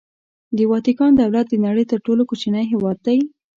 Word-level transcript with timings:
د 0.57 0.59
واتیکان 0.71 1.11
دولت 1.21 1.45
د 1.49 1.55
نړۍ 1.65 1.85
تر 1.91 1.99
ټولو 2.05 2.21
کوچنی 2.29 2.63
هېواد 2.71 2.97
دی. 3.05 3.19